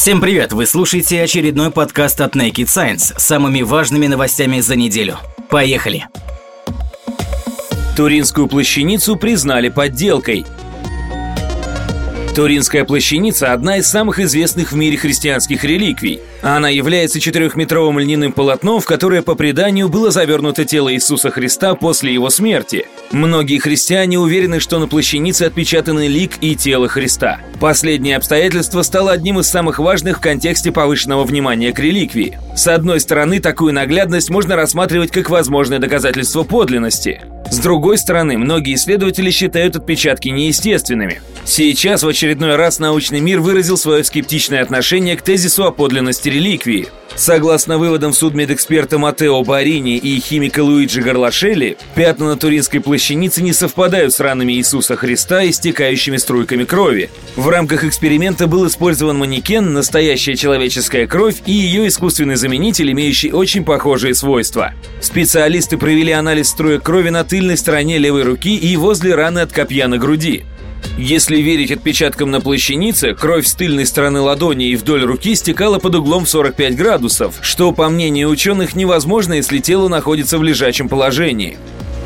Всем 0.00 0.22
привет! 0.22 0.54
Вы 0.54 0.64
слушаете 0.64 1.20
очередной 1.20 1.70
подкаст 1.70 2.22
от 2.22 2.34
Naked 2.34 2.64
Science 2.64 3.18
с 3.18 3.22
самыми 3.22 3.60
важными 3.60 4.06
новостями 4.06 4.60
за 4.60 4.74
неделю. 4.74 5.18
Поехали! 5.50 6.06
Туринскую 7.98 8.46
плащаницу 8.48 9.16
признали 9.16 9.68
подделкой. 9.68 10.46
Туринская 12.34 12.86
плащаница– 12.86 13.52
одна 13.52 13.76
из 13.76 13.88
самых 13.88 14.20
известных 14.20 14.72
в 14.72 14.74
мире 14.74 14.96
христианских 14.96 15.64
реликвий. 15.64 16.20
Она 16.40 16.70
является 16.70 17.20
четырехметровым 17.20 17.98
льняным 17.98 18.32
полотном, 18.32 18.80
в 18.80 18.86
которое 18.86 19.20
по 19.20 19.34
преданию 19.34 19.90
было 19.90 20.10
завернуто 20.10 20.64
тело 20.64 20.90
Иисуса 20.94 21.30
Христа 21.30 21.74
после 21.74 22.14
его 22.14 22.30
смерти. 22.30 22.86
Многие 23.12 23.58
христиане 23.58 24.20
уверены, 24.20 24.60
что 24.60 24.78
на 24.78 24.86
плащанице 24.86 25.42
отпечатаны 25.42 26.06
лик 26.06 26.34
и 26.40 26.54
тело 26.54 26.86
Христа. 26.86 27.40
Последнее 27.58 28.16
обстоятельство 28.16 28.82
стало 28.82 29.10
одним 29.10 29.40
из 29.40 29.48
самых 29.48 29.80
важных 29.80 30.18
в 30.18 30.20
контексте 30.20 30.70
повышенного 30.70 31.24
внимания 31.24 31.72
к 31.72 31.80
реликвии. 31.80 32.38
С 32.54 32.68
одной 32.68 33.00
стороны, 33.00 33.40
такую 33.40 33.74
наглядность 33.74 34.30
можно 34.30 34.54
рассматривать 34.54 35.10
как 35.10 35.28
возможное 35.28 35.80
доказательство 35.80 36.44
подлинности. 36.44 37.20
С 37.50 37.58
другой 37.58 37.98
стороны, 37.98 38.38
многие 38.38 38.76
исследователи 38.76 39.30
считают 39.30 39.74
отпечатки 39.74 40.28
неестественными. 40.28 41.20
Сейчас 41.44 42.02
в 42.02 42.08
очередной 42.08 42.56
раз 42.56 42.78
научный 42.78 43.20
мир 43.20 43.40
выразил 43.40 43.76
свое 43.76 44.04
скептичное 44.04 44.62
отношение 44.62 45.16
к 45.16 45.22
тезису 45.22 45.64
о 45.64 45.72
подлинности 45.72 46.28
реликвии. 46.28 46.88
Согласно 47.16 47.76
выводам 47.76 48.12
судмедэксперта 48.12 48.96
Матео 48.98 49.42
Барини 49.42 49.96
и 49.96 50.20
химика 50.20 50.60
Луиджи 50.60 51.02
Горлашелли, 51.02 51.76
пятна 51.94 52.28
на 52.28 52.36
туринской 52.36 52.80
плащанице 52.80 53.42
не 53.42 53.52
совпадают 53.52 54.14
с 54.14 54.20
ранами 54.20 54.52
Иисуса 54.54 54.96
Христа 54.96 55.42
и 55.42 55.52
стекающими 55.52 56.16
струйками 56.18 56.64
крови. 56.64 57.10
В 57.36 57.48
рамках 57.48 57.84
эксперимента 57.84 58.46
был 58.46 58.66
использован 58.66 59.18
манекен, 59.18 59.72
настоящая 59.72 60.36
человеческая 60.36 61.06
кровь 61.06 61.36
и 61.46 61.52
ее 61.52 61.88
искусственный 61.88 62.36
заменитель, 62.36 62.92
имеющий 62.92 63.32
очень 63.32 63.64
похожие 63.64 64.14
свойства. 64.14 64.72
Специалисты 65.00 65.76
провели 65.76 66.12
анализ 66.12 66.48
строек 66.48 66.82
крови 66.82 67.10
на 67.10 67.24
тыльной 67.24 67.56
стороне 67.56 67.98
левой 67.98 68.22
руки 68.22 68.56
и 68.56 68.76
возле 68.76 69.14
раны 69.14 69.40
от 69.40 69.52
копья 69.52 69.88
на 69.88 69.98
груди. 69.98 70.44
Если 70.98 71.38
верить 71.38 71.72
отпечаткам 71.72 72.30
на 72.30 72.40
плащанице, 72.40 73.14
кровь 73.14 73.46
с 73.46 73.54
тыльной 73.54 73.86
стороны 73.86 74.20
ладони 74.20 74.68
и 74.68 74.76
вдоль 74.76 75.04
руки 75.04 75.34
стекала 75.34 75.78
под 75.78 75.94
углом 75.94 76.26
45 76.26 76.76
градусов, 76.76 77.36
что, 77.40 77.72
по 77.72 77.88
мнению 77.88 78.28
ученых, 78.28 78.74
невозможно, 78.74 79.34
если 79.34 79.58
тело 79.58 79.88
находится 79.88 80.38
в 80.38 80.42
лежачем 80.42 80.88
положении. 80.88 81.56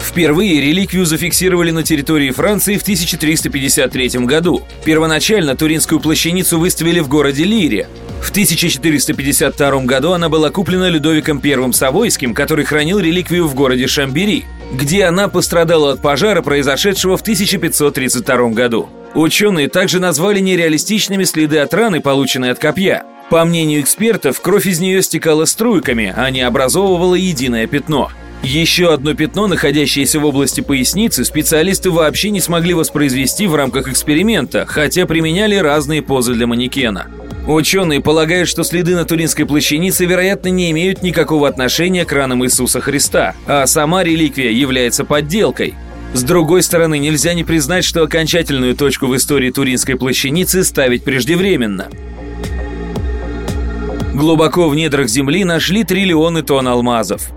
Впервые 0.00 0.60
реликвию 0.60 1.06
зафиксировали 1.06 1.70
на 1.70 1.82
территории 1.82 2.30
Франции 2.30 2.76
в 2.76 2.82
1353 2.82 4.08
году. 4.26 4.62
Первоначально 4.84 5.56
туринскую 5.56 5.98
плащаницу 5.98 6.58
выставили 6.58 7.00
в 7.00 7.08
городе 7.08 7.44
Лире. 7.44 7.88
В 8.20 8.30
1452 8.30 9.84
году 9.84 10.12
она 10.12 10.28
была 10.28 10.50
куплена 10.50 10.88
Людовиком 10.88 11.40
I 11.42 11.72
Савойским, 11.72 12.34
который 12.34 12.64
хранил 12.64 12.98
реликвию 12.98 13.46
в 13.46 13.54
городе 13.54 13.86
Шамбери 13.86 14.44
где 14.72 15.04
она 15.04 15.28
пострадала 15.28 15.92
от 15.92 16.00
пожара, 16.00 16.42
произошедшего 16.42 17.16
в 17.16 17.22
1532 17.22 18.48
году. 18.50 18.88
Ученые 19.14 19.68
также 19.68 20.00
назвали 20.00 20.40
нереалистичными 20.40 21.24
следы 21.24 21.58
от 21.58 21.72
раны, 21.72 22.00
полученной 22.00 22.50
от 22.50 22.58
копья. 22.58 23.04
По 23.30 23.44
мнению 23.44 23.80
экспертов, 23.80 24.40
кровь 24.40 24.66
из 24.66 24.80
нее 24.80 25.02
стекала 25.02 25.44
струйками, 25.44 26.12
а 26.16 26.30
не 26.30 26.42
образовывала 26.42 27.14
единое 27.14 27.66
пятно. 27.66 28.10
Еще 28.42 28.92
одно 28.92 29.14
пятно, 29.14 29.46
находящееся 29.46 30.20
в 30.20 30.26
области 30.26 30.60
поясницы, 30.60 31.24
специалисты 31.24 31.90
вообще 31.90 32.28
не 32.28 32.40
смогли 32.40 32.74
воспроизвести 32.74 33.46
в 33.46 33.54
рамках 33.54 33.88
эксперимента, 33.88 34.66
хотя 34.66 35.06
применяли 35.06 35.54
разные 35.56 36.02
позы 36.02 36.34
для 36.34 36.46
манекена. 36.46 37.06
Ученые 37.46 38.00
полагают, 38.00 38.48
что 38.48 38.64
следы 38.64 38.94
на 38.96 39.04
Туринской 39.04 39.44
плащанице, 39.44 40.06
вероятно, 40.06 40.48
не 40.48 40.70
имеют 40.70 41.02
никакого 41.02 41.46
отношения 41.46 42.06
к 42.06 42.12
ранам 42.12 42.42
Иисуса 42.44 42.80
Христа, 42.80 43.34
а 43.46 43.66
сама 43.66 44.02
реликвия 44.02 44.50
является 44.50 45.04
подделкой. 45.04 45.74
С 46.14 46.22
другой 46.22 46.62
стороны, 46.62 46.98
нельзя 46.98 47.34
не 47.34 47.44
признать, 47.44 47.84
что 47.84 48.02
окончательную 48.02 48.74
точку 48.74 49.06
в 49.06 49.16
истории 49.16 49.50
Туринской 49.50 49.96
плащаницы 49.96 50.64
ставить 50.64 51.04
преждевременно. 51.04 51.88
Глубоко 54.14 54.68
в 54.68 54.74
недрах 54.74 55.08
Земли 55.08 55.44
нашли 55.44 55.84
триллионы 55.84 56.42
тонн 56.42 56.68
алмазов. 56.68 57.30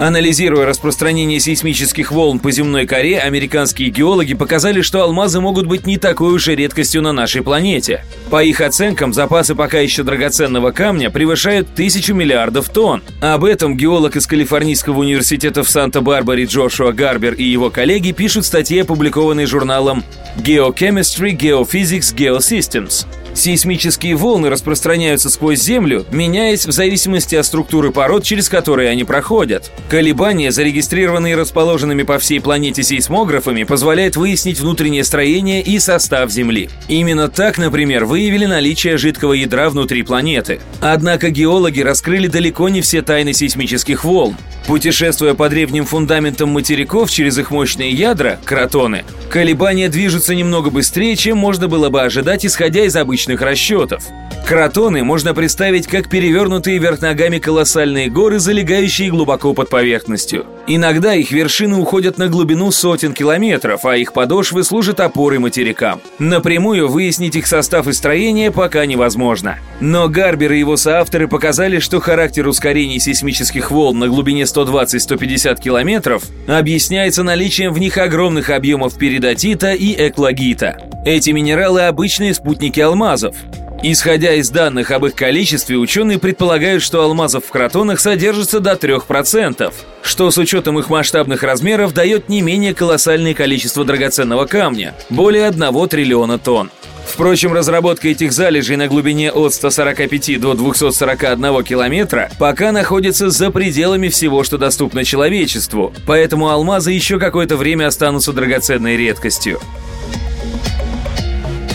Анализируя 0.00 0.64
распространение 0.64 1.40
сейсмических 1.40 2.12
волн 2.12 2.38
по 2.38 2.52
земной 2.52 2.86
коре, 2.86 3.18
американские 3.18 3.88
геологи 3.88 4.34
показали, 4.34 4.80
что 4.80 5.02
алмазы 5.02 5.40
могут 5.40 5.66
быть 5.66 5.86
не 5.88 5.98
такой 5.98 6.34
уж 6.34 6.46
и 6.46 6.54
редкостью 6.54 7.02
на 7.02 7.12
нашей 7.12 7.42
планете. 7.42 8.04
По 8.30 8.44
их 8.44 8.60
оценкам, 8.60 9.12
запасы 9.12 9.56
пока 9.56 9.80
еще 9.80 10.04
драгоценного 10.04 10.70
камня 10.70 11.10
превышают 11.10 11.74
тысячу 11.74 12.14
миллиардов 12.14 12.68
тонн. 12.68 13.02
Об 13.20 13.44
этом 13.44 13.76
геолог 13.76 14.14
из 14.14 14.28
Калифорнийского 14.28 15.00
университета 15.00 15.64
в 15.64 15.68
Санта-Барбаре 15.68 16.44
Джошуа 16.44 16.92
Гарбер 16.92 17.34
и 17.34 17.42
его 17.42 17.68
коллеги 17.70 18.12
пишут 18.12 18.44
в 18.44 18.46
статье, 18.46 18.82
опубликованной 18.82 19.46
журналом 19.46 20.04
Geochemistry, 20.36 21.36
Geophysics, 21.36 22.14
Geosystems. 22.14 23.04
Сейсмические 23.38 24.16
волны 24.16 24.50
распространяются 24.50 25.30
сквозь 25.30 25.62
Землю, 25.62 26.04
меняясь 26.10 26.66
в 26.66 26.72
зависимости 26.72 27.36
от 27.36 27.46
структуры 27.46 27.92
пород, 27.92 28.24
через 28.24 28.48
которые 28.48 28.90
они 28.90 29.04
проходят. 29.04 29.70
Колебания, 29.88 30.50
зарегистрированные 30.50 31.36
расположенными 31.36 32.02
по 32.02 32.18
всей 32.18 32.40
планете 32.40 32.82
сейсмографами, 32.82 33.62
позволяют 33.62 34.16
выяснить 34.16 34.58
внутреннее 34.58 35.04
строение 35.04 35.62
и 35.62 35.78
состав 35.78 36.32
Земли. 36.32 36.68
Именно 36.88 37.28
так, 37.28 37.58
например, 37.58 38.06
выявили 38.06 38.44
наличие 38.44 38.98
жидкого 38.98 39.34
ядра 39.34 39.70
внутри 39.70 40.02
планеты. 40.02 40.58
Однако 40.80 41.30
геологи 41.30 41.80
раскрыли 41.80 42.26
далеко 42.26 42.68
не 42.68 42.80
все 42.80 43.02
тайны 43.02 43.34
сейсмических 43.34 44.02
волн. 44.04 44.36
Путешествуя 44.68 45.32
по 45.32 45.48
древним 45.48 45.86
фундаментам 45.86 46.50
материков 46.50 47.10
через 47.10 47.38
их 47.38 47.50
мощные 47.50 47.90
ядра, 47.90 48.38
кротоны, 48.44 49.02
колебания 49.30 49.88
движутся 49.88 50.34
немного 50.34 50.68
быстрее, 50.68 51.16
чем 51.16 51.38
можно 51.38 51.68
было 51.68 51.88
бы 51.88 52.02
ожидать, 52.02 52.44
исходя 52.44 52.84
из 52.84 52.94
обычных 52.94 53.40
расчетов. 53.40 54.04
Кротоны 54.46 55.04
можно 55.04 55.34
представить 55.34 55.86
как 55.86 56.08
перевернутые 56.08 56.78
вверх 56.78 57.00
ногами 57.00 57.38
колоссальные 57.38 58.08
горы, 58.10 58.38
залегающие 58.38 59.10
глубоко 59.10 59.52
под 59.52 59.68
поверхностью. 59.68 60.46
Иногда 60.66 61.14
их 61.14 61.30
вершины 61.30 61.76
уходят 61.76 62.16
на 62.16 62.28
глубину 62.28 62.70
сотен 62.70 63.12
километров, 63.12 63.84
а 63.84 63.96
их 63.96 64.14
подошвы 64.14 64.64
служат 64.64 65.00
опорой 65.00 65.38
материкам. 65.38 66.00
Напрямую 66.18 66.88
выяснить 66.88 67.36
их 67.36 67.46
состав 67.46 67.88
и 67.88 67.92
строение 67.92 68.50
пока 68.50 68.86
невозможно. 68.86 69.58
Но 69.80 70.08
Гарбер 70.08 70.52
и 70.52 70.58
его 70.58 70.76
соавторы 70.76 71.28
показали, 71.28 71.78
что 71.78 72.00
характер 72.00 72.48
ускорений 72.48 73.00
сейсмических 73.00 73.70
волн 73.70 73.98
на 73.98 74.08
глубине 74.08 74.46
120-150 74.64 75.60
километров 75.60 76.24
объясняется 76.46 77.22
наличием 77.22 77.72
в 77.72 77.78
них 77.78 77.98
огромных 77.98 78.50
объемов 78.50 78.98
перидотита 78.98 79.72
и 79.72 80.08
эклогита. 80.08 80.76
Эти 81.04 81.30
минералы– 81.30 81.82
обычные 81.82 82.34
спутники 82.34 82.80
алмазов. 82.80 83.36
Исходя 83.80 84.34
из 84.34 84.50
данных 84.50 84.90
об 84.90 85.06
их 85.06 85.14
количестве, 85.14 85.76
ученые 85.76 86.18
предполагают, 86.18 86.82
что 86.82 87.02
алмазов 87.02 87.44
в 87.44 87.50
кротонах 87.50 88.00
содержится 88.00 88.58
до 88.58 88.72
3%, 88.72 89.72
что 90.02 90.30
с 90.32 90.38
учетом 90.38 90.80
их 90.80 90.90
масштабных 90.90 91.44
размеров 91.44 91.94
дает 91.94 92.28
не 92.28 92.42
менее 92.42 92.74
колоссальное 92.74 93.34
количество 93.34 93.84
драгоценного 93.84 94.46
камня– 94.46 94.94
более 95.10 95.46
1 95.46 95.88
триллиона 95.88 96.40
тонн. 96.40 96.72
Впрочем, 97.06 97.52
разработка 97.52 98.08
этих 98.08 98.32
залежей 98.32 98.76
на 98.76 98.88
глубине 98.88 99.30
от 99.30 99.54
145 99.54 100.40
до 100.40 100.54
241 100.54 101.64
километра 101.64 102.30
пока 102.38 102.72
находится 102.72 103.30
за 103.30 103.50
пределами 103.50 104.08
всего, 104.08 104.42
что 104.42 104.58
доступно 104.58 105.04
человечеству, 105.04 105.94
поэтому 106.04 106.50
алмазы 106.50 106.90
еще 106.90 107.20
какое-то 107.20 107.56
время 107.56 107.86
останутся 107.86 108.32
драгоценной 108.32 108.96
редкостью. 108.96 109.60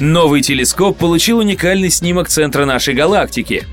Новый 0.03 0.41
телескоп 0.41 0.97
получил 0.97 1.37
уникальный 1.37 1.89
снимок 1.89 2.27
центра 2.27 2.65
нашей 2.65 2.93
галактики. 2.93 3.65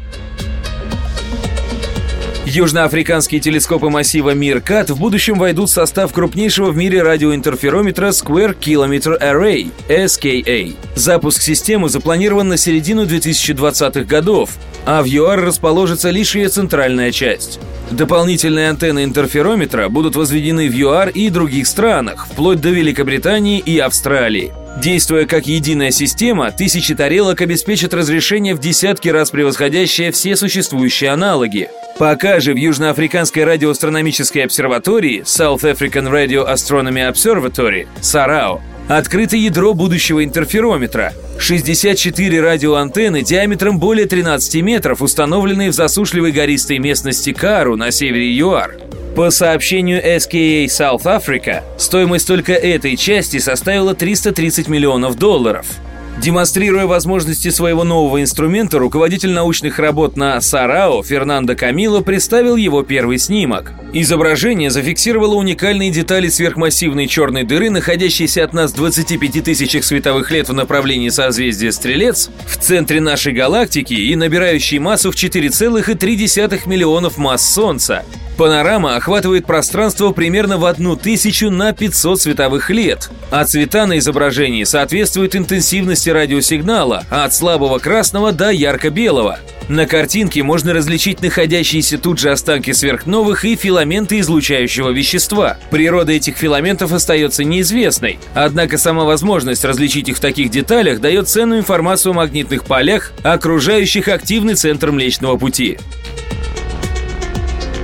Южноафриканские 2.47 3.41
телескопы 3.41 3.89
массива 3.89 4.33
Миркат 4.33 4.91
в 4.91 4.97
будущем 5.01 5.41
войдут 5.41 5.71
в 5.71 5.73
состав 5.73 6.13
крупнейшего 6.13 6.71
в 6.71 6.77
мире 6.77 7.03
радиоинтерферометра 7.03 8.11
Square 8.11 8.57
Kilometer 8.57 9.21
Array 9.21 9.73
SKA. 9.89 10.77
Запуск 10.95 11.43
системы 11.43 11.89
запланирован 11.89 12.47
на 12.47 12.57
середину 12.57 13.07
2020-х 13.07 14.05
годов, 14.05 14.51
а 14.87 15.03
в 15.03 15.07
ЮАР 15.07 15.41
расположится 15.41 16.11
лишь 16.11 16.37
ее 16.37 16.49
центральная 16.49 17.11
часть. 17.11 17.59
Дополнительные 17.91 18.71
антенны 18.71 19.03
интерферометра 19.03 19.89
будут 19.89 20.15
возведены 20.15 20.69
в 20.69 20.75
ЮАР 20.77 21.09
и 21.09 21.29
других 21.29 21.67
странах, 21.67 22.29
вплоть 22.31 22.61
до 22.61 22.69
Великобритании 22.69 23.59
и 23.59 23.81
Австралии. 23.81 24.53
Действуя 24.79 25.27
как 25.27 25.47
единая 25.47 25.91
система, 25.91 26.53
тысячи 26.53 26.95
тарелок 26.95 27.41
обеспечат 27.41 27.93
разрешение 27.93 28.55
в 28.55 28.61
десятки 28.61 29.09
раз 29.09 29.31
превосходящее 29.31 30.13
все 30.13 30.37
существующие 30.37 31.11
аналоги. 31.11 31.69
Пока 31.99 32.41
же 32.41 32.55
в 32.55 32.57
Южноафриканской 32.57 33.45
радиоастрономической 33.45 34.45
обсерватории 34.45 35.23
South 35.23 35.63
African 35.63 36.11
Radio 36.11 36.51
Astronomy 36.51 37.13
Observatory, 37.13 37.89
САРАО, 38.01 38.63
открыто 38.89 39.37
ядро 39.37 39.75
будущего 39.75 40.25
интерферометра. 40.25 41.13
64 41.39 42.41
радиоантенны 42.41 43.23
диаметром 43.23 43.79
более 43.79 44.07
13 44.07 44.63
метров, 44.63 45.03
установленные 45.03 45.71
в 45.71 45.75
засушливой 45.75 46.33
гористой 46.33 46.79
местности 46.79 47.33
Кару 47.33 47.77
на 47.77 47.91
севере 47.91 48.31
ЮАР. 48.37 48.79
По 49.21 49.29
сообщению 49.29 50.03
SKA 50.03 50.65
South 50.65 51.03
Africa, 51.03 51.63
стоимость 51.77 52.27
только 52.27 52.55
этой 52.55 52.97
части 52.97 53.39
составила 53.39 53.95
330 53.95 54.67
миллионов 54.67 55.19
долларов– 55.19 55.67
Демонстрируя 56.21 56.85
возможности 56.85 57.49
своего 57.49 57.83
нового 57.83 58.21
инструмента, 58.21 58.79
руководитель 58.79 59.31
научных 59.31 59.79
работ 59.79 60.19
на 60.19 60.39
Сарао 60.43 61.03
Фернандо 61.03 61.57
Камило 61.57 62.03
представил 62.03 62.57
его 62.57 62.83
первый 62.83 63.19
снимок. 63.19 63.73
Изображение 63.95 64.69
зафиксировало 64.69 65.37
уникальные 65.37 65.91
детали 65.91 66.29
сверхмассивной 66.29 67.07
черной 67.07 67.45
дыры, 67.45 67.71
находящейся 67.71 68.45
от 68.45 68.53
нас 68.53 68.73
25 68.73 69.43
тысячах 69.43 69.83
световых 69.83 70.31
лет 70.31 70.51
в 70.51 70.53
направлении 70.53 71.09
созвездия 71.09 71.73
Стрелец, 71.73 72.29
в 72.47 72.59
центре 72.59 73.01
нашей 73.01 73.33
галактики 73.33 73.95
и 73.95 74.15
набирающей 74.15 74.79
массу 74.79 75.11
в 75.11 75.15
4,3 75.15 76.69
миллионов 76.69 77.17
масс 77.17 77.49
Солнца. 77.49 78.05
Панорама 78.41 78.97
охватывает 78.97 79.45
пространство 79.45 80.13
примерно 80.13 80.57
в 80.57 80.65
одну 80.65 80.97
тысячу 80.97 81.51
на 81.51 81.75
500 81.75 82.23
световых 82.23 82.71
лет, 82.71 83.11
а 83.31 83.45
цвета 83.45 83.85
на 83.85 83.99
изображении 83.99 84.65
соответствуют 84.65 85.37
интенсивности 85.37 86.09
радиосигнала 86.09 87.05
от 87.11 87.35
слабого 87.35 87.79
красного 87.79 88.33
до 88.33 88.49
ярко-белого. 88.49 89.41
На 89.69 89.85
картинке 89.85 90.43
можно 90.43 90.73
различить 90.73 91.21
находящиеся 91.21 91.99
тут 91.99 92.19
же 92.19 92.31
останки 92.31 92.73
сверхновых 92.73 93.45
и 93.45 93.57
филаменты 93.57 94.21
излучающего 94.21 94.89
вещества. 94.89 95.59
Природа 95.71 96.13
этих 96.13 96.39
филаментов 96.39 96.95
остается 96.95 97.45
неизвестной, 97.45 98.19
однако 98.33 98.79
сама 98.79 99.05
возможность 99.05 99.67
различить 99.67 100.09
их 100.09 100.17
в 100.17 100.21
таких 100.21 100.51
деталях 100.51 101.01
дает 101.01 101.29
ценную 101.29 101.61
информацию 101.61 102.13
о 102.13 102.15
магнитных 102.15 102.65
полях, 102.65 103.13
окружающих 103.23 104.09
активный 104.09 104.55
центр 104.55 104.93
Млечного 104.93 105.37
Пути. 105.37 105.77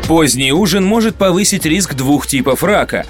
Поздний 0.08 0.52
ужин 0.52 0.84
может 0.84 1.16
повысить 1.16 1.66
риск 1.66 1.94
двух 1.94 2.28
типов 2.28 2.62
рака 2.62 3.06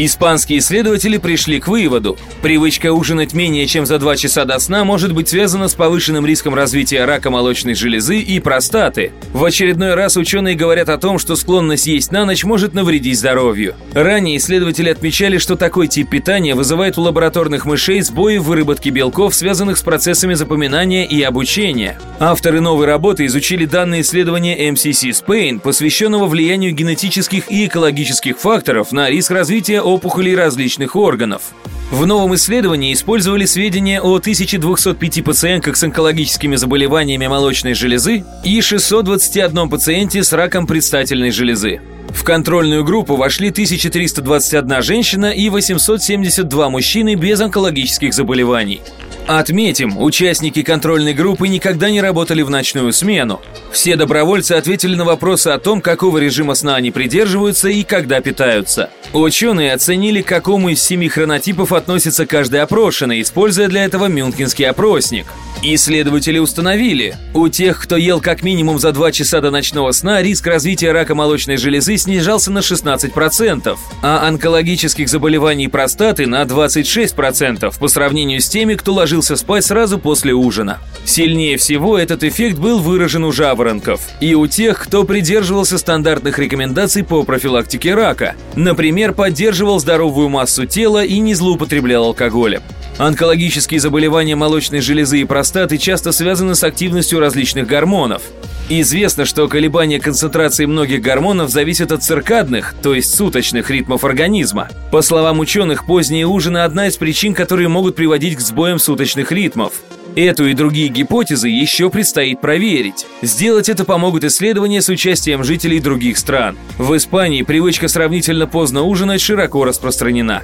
Испанские 0.00 0.60
исследователи 0.60 1.16
пришли 1.16 1.58
к 1.58 1.66
выводу, 1.66 2.16
привычка 2.40 2.92
ужинать 2.92 3.34
менее 3.34 3.66
чем 3.66 3.84
за 3.84 3.98
2 3.98 4.14
часа 4.14 4.44
до 4.44 4.60
сна 4.60 4.84
может 4.84 5.12
быть 5.12 5.28
связана 5.28 5.66
с 5.66 5.74
повышенным 5.74 6.24
риском 6.24 6.54
развития 6.54 7.04
рака 7.04 7.30
молочной 7.30 7.74
железы 7.74 8.20
и 8.20 8.38
простаты. 8.38 9.10
В 9.32 9.44
очередной 9.44 9.94
раз 9.94 10.16
ученые 10.16 10.54
говорят 10.54 10.88
о 10.88 10.98
том, 10.98 11.18
что 11.18 11.34
склонность 11.34 11.88
есть 11.88 12.12
на 12.12 12.24
ночь 12.24 12.44
может 12.44 12.74
навредить 12.74 13.18
здоровью. 13.18 13.74
Ранее 13.92 14.36
исследователи 14.36 14.88
отмечали, 14.88 15.36
что 15.38 15.56
такой 15.56 15.88
тип 15.88 16.10
питания 16.10 16.54
вызывает 16.54 16.96
у 16.96 17.02
лабораторных 17.02 17.64
мышей 17.64 18.00
сбои 18.00 18.36
в 18.38 18.44
выработке 18.44 18.90
белков, 18.90 19.34
связанных 19.34 19.78
с 19.78 19.82
процессами 19.82 20.34
запоминания 20.34 21.06
и 21.06 21.20
обучения. 21.22 21.98
Авторы 22.20 22.60
новой 22.60 22.86
работы 22.86 23.26
изучили 23.26 23.64
данные 23.64 24.02
исследования 24.02 24.70
MCC 24.70 25.10
Spain, 25.10 25.58
посвященного 25.58 26.26
влиянию 26.26 26.72
генетических 26.72 27.50
и 27.50 27.66
экологических 27.66 28.38
факторов 28.38 28.92
на 28.92 29.10
риск 29.10 29.32
развития 29.32 29.87
опухолей 29.88 30.34
различных 30.34 30.96
органов. 30.96 31.52
В 31.90 32.06
новом 32.06 32.34
исследовании 32.34 32.92
использовали 32.92 33.46
сведения 33.46 34.00
о 34.00 34.16
1205 34.16 35.24
пациентках 35.24 35.76
с 35.76 35.82
онкологическими 35.82 36.56
заболеваниями 36.56 37.26
молочной 37.26 37.74
железы 37.74 38.24
и 38.44 38.60
621 38.60 39.70
пациенте 39.70 40.22
с 40.22 40.32
раком 40.32 40.66
предстательной 40.66 41.30
железы. 41.30 41.80
В 42.08 42.24
контрольную 42.24 42.84
группу 42.84 43.16
вошли 43.16 43.50
1321 43.50 44.82
женщина 44.82 45.30
и 45.30 45.48
872 45.48 46.68
мужчины 46.70 47.14
без 47.14 47.40
онкологических 47.40 48.12
заболеваний. 48.14 48.80
Отметим, 49.26 49.98
участники 49.98 50.62
контрольной 50.62 51.12
группы 51.12 51.48
никогда 51.48 51.90
не 51.90 52.00
работали 52.00 52.40
в 52.40 52.48
ночную 52.48 52.94
смену. 52.94 53.42
Все 53.70 53.94
добровольцы 53.96 54.52
ответили 54.52 54.94
на 54.94 55.04
вопросы 55.04 55.48
о 55.48 55.58
том, 55.58 55.82
какого 55.82 56.16
режима 56.16 56.54
сна 56.54 56.76
они 56.76 56.90
придерживаются 56.90 57.68
и 57.68 57.82
когда 57.82 58.22
питаются. 58.22 58.88
Ученые 59.12 59.74
оценили, 59.74 60.22
к 60.22 60.28
какому 60.28 60.70
из 60.70 60.82
семи 60.82 61.10
хронотипов 61.10 61.72
относится 61.72 62.24
каждый 62.24 62.62
опрошенный, 62.62 63.20
используя 63.20 63.68
для 63.68 63.84
этого 63.84 64.06
Мюнхенский 64.06 64.64
опросник. 64.66 65.26
Исследователи 65.62 66.38
установили, 66.38 67.16
у 67.34 67.48
тех, 67.48 67.82
кто 67.82 67.96
ел 67.96 68.22
как 68.22 68.42
минимум 68.42 68.78
за 68.78 68.92
2 68.92 69.12
часа 69.12 69.42
до 69.42 69.50
ночного 69.50 69.92
сна, 69.92 70.22
риск 70.22 70.46
развития 70.46 70.92
рака 70.92 71.14
молочной 71.14 71.58
железы 71.58 71.97
снижался 71.98 72.50
на 72.50 72.60
16%, 72.60 73.76
а 74.02 74.26
онкологических 74.28 75.08
заболеваний 75.08 75.68
простаты 75.68 76.26
на 76.26 76.42
26% 76.42 77.78
по 77.78 77.88
сравнению 77.88 78.40
с 78.40 78.48
теми, 78.48 78.74
кто 78.74 78.94
ложился 78.94 79.36
спать 79.36 79.64
сразу 79.64 79.98
после 79.98 80.32
ужина. 80.32 80.78
Сильнее 81.04 81.56
всего 81.56 81.98
этот 81.98 82.24
эффект 82.24 82.58
был 82.58 82.78
выражен 82.78 83.24
у 83.24 83.32
жаворонков 83.32 84.00
и 84.20 84.34
у 84.34 84.46
тех, 84.46 84.78
кто 84.78 85.04
придерживался 85.04 85.78
стандартных 85.78 86.38
рекомендаций 86.38 87.04
по 87.04 87.22
профилактике 87.22 87.94
рака, 87.94 88.34
например, 88.56 89.12
поддерживал 89.12 89.80
здоровую 89.80 90.28
массу 90.28 90.66
тела 90.66 91.04
и 91.04 91.18
не 91.18 91.34
злоупотреблял 91.34 92.04
алкоголем. 92.04 92.62
Онкологические 92.98 93.78
заболевания 93.78 94.34
молочной 94.34 94.80
железы 94.80 95.20
и 95.20 95.24
простаты 95.24 95.78
часто 95.78 96.10
связаны 96.10 96.56
с 96.56 96.64
активностью 96.64 97.20
различных 97.20 97.68
гормонов. 97.68 98.22
Известно, 98.68 99.24
что 99.24 99.46
колебания 99.46 100.00
концентрации 100.00 100.66
многих 100.66 101.00
гормонов 101.00 101.48
зависят 101.48 101.92
от 101.92 102.02
циркадных, 102.02 102.74
то 102.82 102.94
есть 102.94 103.14
суточных 103.14 103.70
ритмов 103.70 104.04
организма. 104.04 104.68
По 104.90 105.00
словам 105.00 105.38
ученых, 105.38 105.86
поздние 105.86 106.26
ужины– 106.26 106.58
одна 106.64 106.88
из 106.88 106.96
причин, 106.96 107.34
которые 107.34 107.68
могут 107.68 107.94
приводить 107.94 108.36
к 108.36 108.40
сбоям 108.40 108.80
суточных 108.80 109.30
ритмов. 109.30 109.74
Эту 110.16 110.46
и 110.46 110.52
другие 110.52 110.88
гипотезы 110.88 111.48
еще 111.48 111.90
предстоит 111.90 112.40
проверить. 112.40 113.06
Сделать 113.22 113.68
это 113.68 113.84
помогут 113.84 114.24
исследования 114.24 114.82
с 114.82 114.88
участием 114.88 115.44
жителей 115.44 115.78
других 115.78 116.18
стран. 116.18 116.58
В 116.76 116.96
Испании 116.96 117.42
привычка 117.42 117.86
сравнительно 117.86 118.48
поздно 118.48 118.82
ужинать 118.82 119.20
широко 119.20 119.64
распространена. 119.64 120.42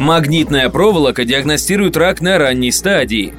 Магнитная 0.00 0.70
проволока 0.70 1.26
диагностирует 1.26 1.94
рак 1.94 2.22
на 2.22 2.38
ранней 2.38 2.72
стадии. 2.72 3.34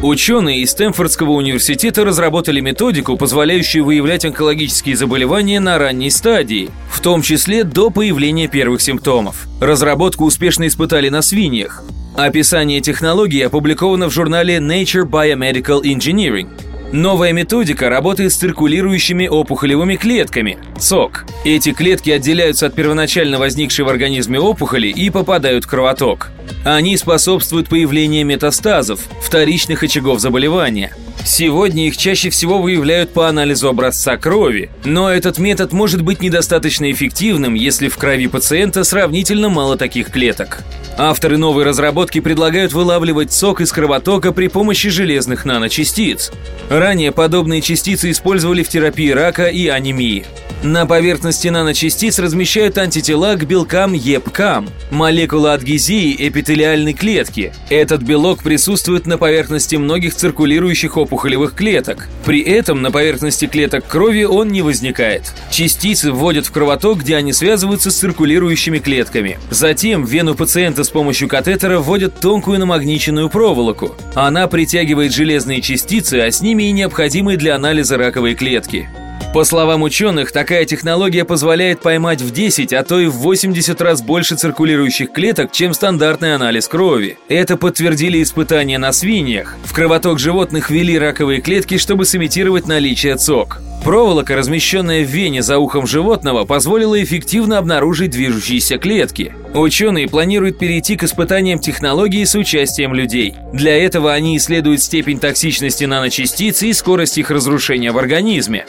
Ученые 0.00 0.60
из 0.60 0.70
Стэнфордского 0.70 1.32
университета 1.32 2.04
разработали 2.04 2.60
методику, 2.60 3.16
позволяющую 3.16 3.84
выявлять 3.84 4.24
онкологические 4.24 4.94
заболевания 4.94 5.58
на 5.58 5.76
ранней 5.76 6.10
стадии, 6.10 6.70
в 6.88 7.00
том 7.00 7.20
числе 7.20 7.64
до 7.64 7.90
появления 7.90 8.46
первых 8.46 8.80
симптомов. 8.80 9.48
Разработку 9.60 10.24
успешно 10.24 10.68
испытали 10.68 11.08
на 11.08 11.20
свиньях. 11.20 11.82
Описание 12.16 12.80
технологии 12.80 13.42
опубликовано 13.42 14.08
в 14.08 14.12
журнале 14.12 14.58
Nature 14.58 15.02
Biomedical 15.02 15.82
Engineering. 15.82 16.46
Новая 16.92 17.32
методика 17.32 17.88
работает 17.88 18.32
с 18.32 18.36
циркулирующими 18.36 19.26
опухолевыми 19.26 19.96
клетками– 19.96 20.58
ЦОК. 20.78 21.24
Эти 21.44 21.72
клетки 21.72 22.10
отделяются 22.10 22.66
от 22.66 22.74
первоначально 22.74 23.38
возникшей 23.38 23.84
в 23.84 23.88
организме 23.88 24.38
опухоли 24.38 24.88
и 24.88 25.10
попадают 25.10 25.64
в 25.64 25.68
кровоток. 25.68 26.30
Они 26.64 26.96
способствуют 26.96 27.68
появлению 27.68 28.24
метастазов, 28.24 29.00
вторичных 29.20 29.82
очагов 29.82 30.20
заболевания. 30.20 30.94
Сегодня 31.24 31.88
их 31.88 31.96
чаще 31.96 32.28
всего 32.30 32.58
выявляют 32.60 33.12
по 33.12 33.28
анализу 33.28 33.68
образца 33.68 34.16
крови, 34.16 34.70
но 34.84 35.10
этот 35.10 35.38
метод 35.38 35.72
может 35.72 36.02
быть 36.02 36.20
недостаточно 36.20 36.90
эффективным, 36.92 37.54
если 37.54 37.88
в 37.88 37.96
крови 37.96 38.26
пациента 38.26 38.84
сравнительно 38.84 39.48
мало 39.48 39.76
таких 39.78 40.10
клеток. 40.10 40.62
Авторы 40.96 41.38
новой 41.38 41.64
разработки 41.64 42.20
предлагают 42.20 42.72
вылавливать 42.72 43.32
сок 43.32 43.60
из 43.60 43.72
кровотока 43.72 44.32
при 44.32 44.46
помощи 44.46 44.90
железных 44.90 45.44
наночастиц. 45.44 46.30
Ранее 46.70 47.10
подобные 47.10 47.62
частицы 47.62 48.12
использовали 48.12 48.62
в 48.62 48.68
терапии 48.68 49.10
рака 49.10 49.46
и 49.46 49.66
анемии. 49.66 50.24
На 50.64 50.86
поверхности 50.86 51.48
наночастиц 51.48 52.18
размещают 52.18 52.78
антитела 52.78 53.34
к 53.34 53.44
белкам 53.44 53.92
ЕПКАМ, 53.92 54.70
молекула 54.90 55.52
адгезии 55.52 56.16
эпителиальной 56.18 56.94
клетки. 56.94 57.52
Этот 57.68 58.00
белок 58.00 58.42
присутствует 58.42 59.06
на 59.06 59.18
поверхности 59.18 59.76
многих 59.76 60.14
циркулирующих 60.14 60.96
опухолевых 60.96 61.54
клеток. 61.54 62.08
При 62.24 62.40
этом 62.40 62.80
на 62.80 62.90
поверхности 62.90 63.46
клеток 63.46 63.86
крови 63.86 64.24
он 64.24 64.48
не 64.48 64.62
возникает. 64.62 65.34
Частицы 65.50 66.10
вводят 66.10 66.46
в 66.46 66.50
кровоток, 66.50 67.00
где 67.00 67.16
они 67.16 67.34
связываются 67.34 67.90
с 67.90 67.96
циркулирующими 67.96 68.78
клетками. 68.78 69.38
Затем 69.50 70.06
в 70.06 70.08
вену 70.08 70.34
пациента 70.34 70.82
с 70.82 70.88
помощью 70.88 71.28
катетера 71.28 71.78
вводят 71.78 72.20
тонкую 72.20 72.58
намагниченную 72.58 73.28
проволоку. 73.28 73.94
Она 74.14 74.46
притягивает 74.46 75.12
железные 75.12 75.60
частицы, 75.60 76.20
а 76.20 76.30
с 76.30 76.40
ними 76.40 76.62
и 76.62 76.72
необходимые 76.72 77.36
для 77.36 77.54
анализа 77.54 77.98
раковые 77.98 78.34
клетки. 78.34 78.88
По 79.34 79.42
словам 79.42 79.82
ученых, 79.82 80.30
такая 80.30 80.64
технология 80.64 81.24
позволяет 81.24 81.80
поймать 81.80 82.22
в 82.22 82.30
10, 82.30 82.72
а 82.72 82.84
то 82.84 83.00
и 83.00 83.06
в 83.06 83.14
80 83.14 83.80
раз 83.80 84.00
больше 84.00 84.36
циркулирующих 84.36 85.10
клеток, 85.10 85.50
чем 85.50 85.74
стандартный 85.74 86.36
анализ 86.36 86.68
крови. 86.68 87.18
Это 87.28 87.56
подтвердили 87.56 88.22
испытания 88.22 88.78
на 88.78 88.92
свиньях. 88.92 89.56
В 89.64 89.72
кровоток 89.72 90.20
животных 90.20 90.70
ввели 90.70 90.96
раковые 90.96 91.40
клетки, 91.40 91.78
чтобы 91.78 92.04
сымитировать 92.04 92.68
наличие 92.68 93.16
ЦОК. 93.16 93.60
Проволока, 93.82 94.36
размещенная 94.36 95.04
в 95.04 95.08
вене 95.08 95.42
за 95.42 95.58
ухом 95.58 95.84
животного, 95.88 96.44
позволила 96.44 97.02
эффективно 97.02 97.58
обнаружить 97.58 98.12
движущиеся 98.12 98.78
клетки. 98.78 99.34
Ученые 99.52 100.08
планируют 100.08 100.60
перейти 100.60 100.96
к 100.96 101.02
испытаниям 101.02 101.58
технологии 101.58 102.22
с 102.22 102.36
участием 102.36 102.94
людей. 102.94 103.34
Для 103.52 103.76
этого 103.76 104.12
они 104.12 104.36
исследуют 104.36 104.80
степень 104.80 105.18
токсичности 105.18 105.84
наночастиц 105.84 106.62
и 106.62 106.72
скорость 106.72 107.18
их 107.18 107.32
разрушения 107.32 107.90
в 107.90 107.98
организме. 107.98 108.64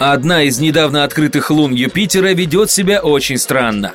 Одна 0.00 0.44
из 0.44 0.60
недавно 0.60 1.02
открытых 1.02 1.50
лун 1.50 1.74
Юпитера 1.74 2.32
ведет 2.32 2.70
себя 2.70 3.00
очень 3.00 3.36
странно. 3.36 3.94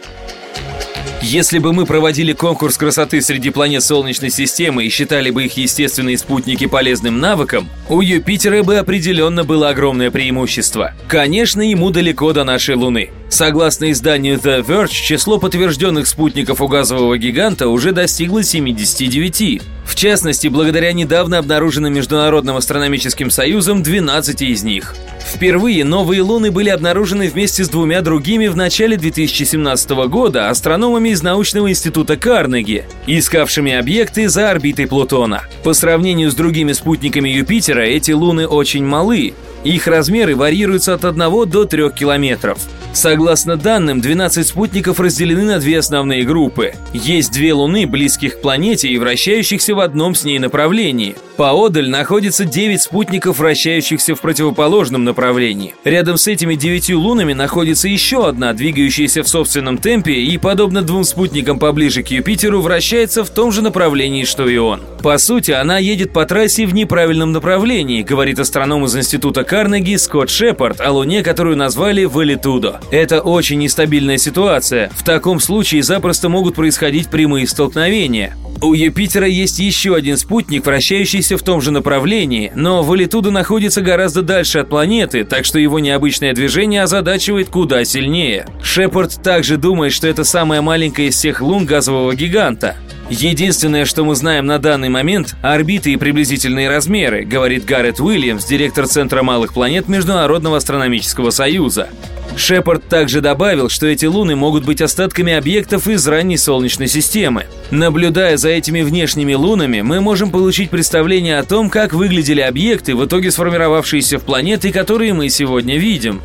Если 1.21 1.59
бы 1.59 1.71
мы 1.71 1.85
проводили 1.85 2.33
конкурс 2.33 2.77
красоты 2.77 3.21
среди 3.21 3.51
планет 3.51 3.81
Солнечной 3.83 4.29
системы 4.29 4.83
и 4.83 4.89
считали 4.89 5.29
бы 5.29 5.45
их 5.45 5.55
естественные 5.55 6.17
спутники 6.17 6.67
полезным 6.67 7.21
навыком, 7.21 7.69
у 7.87 8.01
Юпитера 8.01 8.63
бы 8.63 8.75
определенно 8.75 9.45
было 9.45 9.69
огромное 9.69 10.11
преимущество. 10.11 10.93
Конечно, 11.07 11.61
ему 11.61 11.89
далеко 11.89 12.33
до 12.33 12.43
нашей 12.43 12.75
Луны. 12.75 13.09
Согласно 13.33 13.91
изданию 13.91 14.35
The 14.35 14.63
Verge, 14.63 14.91
число 14.91 15.39
подтвержденных 15.39 16.05
спутников 16.05 16.61
у 16.61 16.67
газового 16.67 17.17
гиганта 17.17 17.67
уже 17.67 17.91
достигло 17.91 18.43
79. 18.43 19.59
В 19.87 19.95
частности, 19.95 20.49
благодаря 20.49 20.93
недавно 20.93 21.39
обнаруженным 21.39 21.91
Международным 21.91 22.57
астрономическим 22.57 23.31
союзом 23.31 23.81
12 23.81 24.43
из 24.43 24.61
них. 24.63 24.95
Впервые 25.19 25.83
новые 25.83 26.21
луны 26.21 26.51
были 26.51 26.69
обнаружены 26.69 27.27
вместе 27.27 27.63
с 27.63 27.69
двумя 27.69 28.01
другими 28.01 28.45
в 28.45 28.55
начале 28.55 28.97
2017 28.97 29.89
года 30.09 30.51
астрономами 30.51 31.09
из 31.09 31.23
научного 31.23 31.71
института 31.71 32.17
Карнеги, 32.17 32.85
искавшими 33.07 33.73
объекты 33.73 34.29
за 34.29 34.51
орбитой 34.51 34.85
Плутона. 34.85 35.41
По 35.63 35.73
сравнению 35.73 36.29
с 36.29 36.35
другими 36.35 36.73
спутниками 36.73 37.29
Юпитера, 37.29 37.81
эти 37.81 38.11
луны 38.11 38.45
очень 38.45 38.85
малы. 38.85 39.33
Их 39.63 39.87
размеры 39.87 40.35
варьируются 40.35 40.93
от 40.93 41.05
1 41.05 41.49
до 41.49 41.65
3 41.65 41.89
километров. 41.91 42.57
Согласно 42.93 43.57
данным, 43.57 44.01
12 44.01 44.45
спутников 44.45 44.99
разделены 44.99 45.43
на 45.43 45.59
две 45.59 45.79
основные 45.79 46.23
группы. 46.25 46.73
Есть 46.93 47.31
две 47.31 47.53
Луны, 47.53 47.87
близких 47.87 48.37
к 48.37 48.41
планете 48.41 48.87
и 48.87 48.99
вращающихся 48.99 49.73
в 49.73 49.79
одном 49.79 50.13
с 50.13 50.23
ней 50.23 50.37
направлении. 50.37 51.15
Поодаль 51.35 51.89
находится 51.89 52.45
9 52.45 52.79
спутников, 52.79 53.39
вращающихся 53.39 54.13
в 54.13 54.21
противоположном 54.21 55.03
направлении. 55.03 55.73
Рядом 55.83 56.17
с 56.17 56.27
этими 56.27 56.53
девятью 56.53 56.99
лунами 56.99 57.33
находится 57.33 57.87
еще 57.87 58.27
одна, 58.27 58.53
двигающаяся 58.53 59.23
в 59.23 59.27
собственном 59.27 59.79
темпе 59.79 60.13
и, 60.13 60.37
подобно 60.37 60.83
двум 60.83 61.03
спутникам 61.03 61.57
поближе 61.57 62.03
к 62.03 62.09
Юпитеру, 62.09 62.61
вращается 62.61 63.23
в 63.23 63.31
том 63.31 63.51
же 63.51 63.63
направлении, 63.63 64.23
что 64.23 64.47
и 64.47 64.57
он. 64.57 64.81
По 65.01 65.17
сути, 65.17 65.49
она 65.49 65.79
едет 65.79 66.13
по 66.13 66.25
трассе 66.25 66.67
в 66.67 66.75
неправильном 66.75 67.31
направлении, 67.31 68.03
говорит 68.03 68.37
астроном 68.37 68.85
из 68.85 68.95
Института 68.95 69.43
Карнеги 69.53 69.97
Скотт 69.97 70.31
Шепард 70.31 70.81
о 70.81 70.89
Луне, 70.89 71.21
которую 71.21 71.55
назвали 71.55 72.05
Валитудо. 72.05 72.81
Это 72.89 73.21
очень 73.21 73.59
нестабильная 73.59 74.17
ситуация. 74.17 74.89
В 74.95 75.03
таком 75.03 75.39
случае 75.39 75.83
запросто 75.83 76.27
могут 76.27 76.55
происходить 76.55 77.07
прямые 77.07 77.45
столкновения. 77.45 78.35
У 78.63 78.73
Юпитера 78.73 79.27
есть 79.27 79.59
еще 79.59 79.93
один 79.93 80.15
спутник, 80.15 80.65
вращающийся 80.65 81.37
в 81.37 81.43
том 81.43 81.59
же 81.59 81.71
направлении, 81.71 82.49
но 82.55 82.81
Валитуда 82.81 83.29
находится 83.29 83.81
гораздо 83.81 84.21
дальше 84.21 84.59
от 84.59 84.69
планеты, 84.69 85.25
так 85.25 85.43
что 85.43 85.59
его 85.59 85.79
необычное 85.79 86.33
движение 86.33 86.83
озадачивает 86.83 87.49
куда 87.49 87.83
сильнее. 87.83 88.47
Шепард 88.63 89.21
также 89.21 89.57
думает, 89.57 89.91
что 89.91 90.07
это 90.07 90.23
самая 90.23 90.61
маленькая 90.61 91.07
из 91.07 91.15
всех 91.15 91.41
лун 91.41 91.65
газового 91.65 92.15
гиганта. 92.15 92.77
Единственное, 93.09 93.83
что 93.83 94.05
мы 94.05 94.15
знаем 94.15 94.45
на 94.45 94.59
данный 94.59 94.87
момент– 94.87 95.35
орбиты 95.41 95.91
и 95.91 95.97
приблизительные 95.97 96.69
размеры, 96.69 97.25
говорит 97.25 97.65
Гаррет 97.65 97.99
Уильямс, 97.99 98.45
директор 98.45 98.87
Центра 98.87 99.23
малых 99.23 99.53
планет 99.53 99.89
Международного 99.89 100.55
астрономического 100.55 101.31
союза. 101.31 101.89
Шепард 102.35 102.87
также 102.87 103.21
добавил, 103.21 103.69
что 103.69 103.87
эти 103.87 104.05
луны 104.05 104.35
могут 104.35 104.65
быть 104.65 104.81
остатками 104.81 105.33
объектов 105.33 105.87
из 105.87 106.05
ранней 106.07 106.37
Солнечной 106.37 106.87
системы. 106.87 107.45
Наблюдая 107.71 108.37
за 108.37 108.49
этими 108.49 108.81
внешними 108.81 109.33
лунами, 109.33 109.81
мы 109.81 110.01
можем 110.01 110.31
получить 110.31 110.69
представление 110.69 111.37
о 111.37 111.43
том, 111.43 111.69
как 111.69 111.93
выглядели 111.93 112.41
объекты, 112.41 112.95
в 112.95 113.05
итоге 113.05 113.31
сформировавшиеся 113.31 114.17
в 114.17 114.23
планеты, 114.23 114.71
которые 114.71 115.13
мы 115.13 115.29
сегодня 115.29 115.77
видим. 115.77 116.21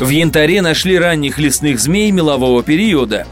В 0.00 0.08
янтаре 0.08 0.60
нашли 0.60 0.98
ранних 0.98 1.38
лесных 1.38 1.78
змей 1.78 2.10
мелового 2.10 2.62
периода. 2.62 3.26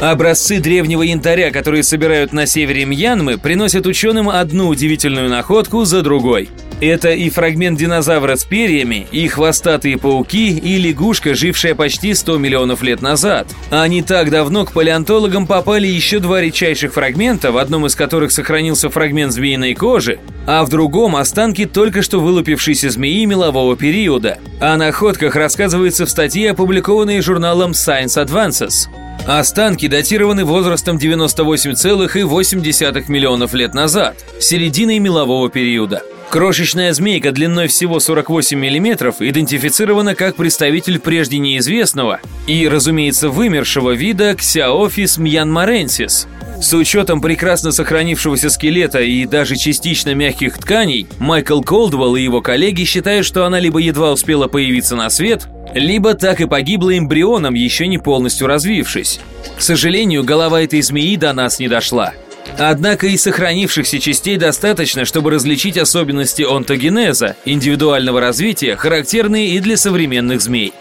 Образцы 0.00 0.60
древнего 0.60 1.02
янтаря, 1.02 1.50
которые 1.50 1.82
собирают 1.82 2.32
на 2.32 2.46
севере 2.46 2.84
Мьянмы, 2.84 3.38
приносят 3.38 3.86
ученым 3.86 4.28
одну 4.28 4.68
удивительную 4.68 5.30
находку 5.30 5.84
за 5.84 6.02
другой– 6.02 6.48
это 6.80 7.10
и 7.10 7.30
фрагмент 7.30 7.78
динозавра 7.78 8.36
с 8.36 8.44
перьями, 8.44 9.06
и 9.10 9.26
хвостатые 9.28 9.98
пауки, 9.98 10.56
и 10.56 10.78
лягушка, 10.78 11.34
жившая 11.34 11.74
почти 11.74 12.14
100 12.14 12.38
миллионов 12.38 12.82
лет 12.82 13.02
назад. 13.02 13.48
А 13.70 13.86
не 13.88 14.02
так 14.02 14.30
давно 14.30 14.64
к 14.64 14.72
палеонтологам 14.72 15.46
попали 15.46 15.86
еще 15.86 16.18
два 16.18 16.40
редчайших 16.40 16.92
фрагмента, 16.92 17.52
в 17.52 17.58
одном 17.58 17.86
из 17.86 17.94
которых 17.94 18.32
сохранился 18.32 18.90
фрагмент 18.90 19.32
змеиной 19.32 19.74
кожи, 19.74 20.18
а 20.46 20.64
в 20.64 20.68
другом 20.68 21.16
останки 21.16 21.64
только 21.64 22.02
что 22.02 22.20
вылупившейся 22.20 22.90
змеи 22.90 23.24
мелового 23.24 23.76
периода. 23.76 24.38
О 24.60 24.76
находках 24.76 25.36
рассказывается 25.36 26.06
в 26.06 26.10
статье, 26.10 26.50
опубликованной 26.50 27.20
журналом 27.20 27.72
Science 27.72 28.24
Advances. 28.24 28.88
Останки 29.26 29.88
датированы 29.88 30.44
возрастом 30.44 30.98
98,8 30.98 33.04
миллионов 33.08 33.54
лет 33.54 33.74
назад, 33.74 34.16
серединой 34.38 35.00
мелового 35.00 35.50
периода. 35.50 36.04
Крошечная 36.30 36.92
змейка 36.92 37.30
длиной 37.30 37.68
всего 37.68 38.00
48 38.00 38.58
мм 38.58 39.14
идентифицирована 39.20 40.14
как 40.14 40.34
представитель 40.34 40.98
прежде 40.98 41.38
неизвестного 41.38 42.20
и, 42.48 42.66
разумеется, 42.66 43.30
вымершего 43.30 43.92
вида 43.92 44.34
Ксиофис 44.34 45.18
мьянмаренсис. 45.18 46.26
С 46.60 46.74
учетом 46.74 47.20
прекрасно 47.20 47.70
сохранившегося 47.70 48.50
скелета 48.50 49.00
и 49.00 49.24
даже 49.24 49.56
частично 49.56 50.14
мягких 50.14 50.58
тканей, 50.58 51.06
Майкл 51.18 51.60
Колдвелл 51.60 52.16
и 52.16 52.22
его 52.22 52.40
коллеги 52.40 52.84
считают, 52.84 53.24
что 53.24 53.44
она 53.44 53.60
либо 53.60 53.78
едва 53.78 54.12
успела 54.12 54.48
появиться 54.48 54.96
на 54.96 55.10
свет, 55.10 55.46
либо 55.74 56.14
так 56.14 56.40
и 56.40 56.46
погибла 56.46 56.98
эмбрионом, 56.98 57.54
еще 57.54 57.86
не 57.86 57.98
полностью 57.98 58.46
развившись. 58.46 59.20
К 59.56 59.60
сожалению, 59.60 60.24
голова 60.24 60.62
этой 60.62 60.82
змеи 60.82 61.16
до 61.16 61.32
нас 61.32 61.60
не 61.60 61.68
дошла– 61.68 62.14
Однако 62.58 63.06
и 63.06 63.16
сохранившихся 63.16 63.98
частей 63.98 64.36
достаточно, 64.36 65.04
чтобы 65.04 65.30
различить 65.30 65.76
особенности 65.76 66.42
онтогенеза, 66.42 67.36
индивидуального 67.44 68.20
развития, 68.20 68.76
характерные 68.76 69.50
и 69.50 69.60
для 69.60 69.76
современных 69.76 70.40
змей. 70.40 70.72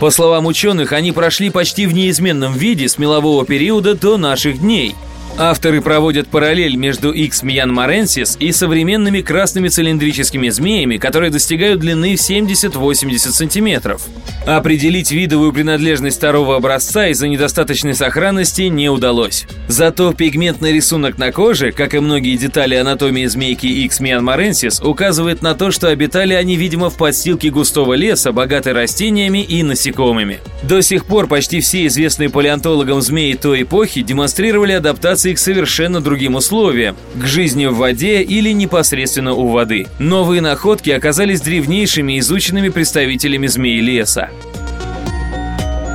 По 0.00 0.10
словам 0.10 0.46
ученых, 0.46 0.92
они 0.92 1.12
прошли 1.12 1.50
почти 1.50 1.86
в 1.86 1.94
неизменном 1.94 2.54
виде 2.54 2.88
с 2.88 2.98
мелового 2.98 3.44
периода 3.44 3.94
до 3.94 4.16
наших 4.16 4.60
дней– 4.60 4.94
Авторы 5.42 5.80
проводят 5.80 6.28
параллель 6.28 6.76
между 6.76 7.12
X 7.12 7.42
миянмаренсис 7.42 8.36
и 8.38 8.52
современными 8.52 9.22
красными 9.22 9.68
цилиндрическими 9.68 10.50
змеями, 10.50 10.98
которые 10.98 11.30
достигают 11.30 11.80
длины 11.80 12.14
в 12.14 12.20
70-80 12.20 13.18
сантиметров. 13.18 14.06
Определить 14.46 15.10
видовую 15.10 15.54
принадлежность 15.54 16.18
второго 16.18 16.56
образца 16.56 17.08
из-за 17.08 17.26
недостаточной 17.26 17.94
сохранности 17.94 18.62
не 18.62 18.90
удалось. 18.90 19.46
Зато 19.66 20.12
пигментный 20.12 20.74
рисунок 20.74 21.16
на 21.16 21.32
коже, 21.32 21.72
как 21.72 21.94
и 21.94 22.00
многие 22.00 22.36
детали 22.36 22.74
анатомии 22.74 23.24
змейки 23.24 23.66
X 23.66 24.00
миянмаренсис, 24.00 24.82
указывает 24.82 25.40
на 25.40 25.54
то, 25.54 25.70
что 25.70 25.88
обитали 25.88 26.34
они, 26.34 26.56
видимо, 26.56 26.90
в 26.90 26.98
подстилке 26.98 27.48
густого 27.48 27.94
леса, 27.94 28.32
богатой 28.32 28.74
растениями 28.74 29.42
и 29.42 29.62
насекомыми. 29.62 30.40
До 30.62 30.82
сих 30.82 31.06
пор 31.06 31.28
почти 31.28 31.60
все 31.60 31.86
известные 31.86 32.28
палеонтологам 32.28 33.00
змеи 33.00 33.32
той 33.32 33.62
эпохи 33.62 34.02
демонстрировали 34.02 34.72
адаптации 34.72 35.29
к 35.34 35.38
совершенно 35.38 36.00
другим 36.00 36.34
условиям, 36.34 36.96
к 37.14 37.26
жизни 37.26 37.66
в 37.66 37.76
воде 37.76 38.22
или 38.22 38.50
непосредственно 38.52 39.34
у 39.34 39.48
воды. 39.48 39.86
Новые 39.98 40.40
находки 40.40 40.90
оказались 40.90 41.40
древнейшими 41.40 42.18
изученными 42.18 42.68
представителями 42.68 43.46
змеи 43.46 43.80
леса. 43.80 44.30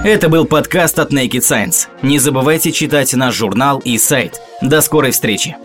Это 0.04 0.30
был 0.30 0.46
подкаст 0.46 1.00
от 1.00 1.12
Naked 1.12 1.42
Science. 1.42 1.88
Не 2.04 2.20
забывайте 2.20 2.72
читать 2.72 3.14
наш 3.14 3.36
журнал 3.36 3.80
и 3.80 3.98
сайт. 3.98 4.40
До 4.62 4.82
скорой 4.82 5.12
встречи! 5.12 5.56